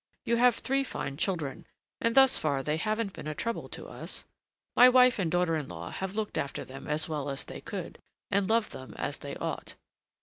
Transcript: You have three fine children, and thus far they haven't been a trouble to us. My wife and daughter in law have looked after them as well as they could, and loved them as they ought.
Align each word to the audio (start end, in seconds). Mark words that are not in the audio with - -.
You 0.25 0.37
have 0.37 0.55
three 0.55 0.83
fine 0.83 1.15
children, 1.17 1.67
and 1.99 2.15
thus 2.15 2.39
far 2.39 2.63
they 2.63 2.77
haven't 2.77 3.13
been 3.13 3.27
a 3.27 3.35
trouble 3.35 3.69
to 3.69 3.85
us. 3.87 4.25
My 4.75 4.89
wife 4.89 5.19
and 5.19 5.29
daughter 5.29 5.55
in 5.55 5.67
law 5.67 5.91
have 5.91 6.15
looked 6.15 6.39
after 6.39 6.65
them 6.65 6.87
as 6.87 7.07
well 7.07 7.29
as 7.29 7.43
they 7.43 7.61
could, 7.61 7.99
and 8.31 8.49
loved 8.49 8.71
them 8.71 8.95
as 8.97 9.19
they 9.19 9.35
ought. 9.35 9.75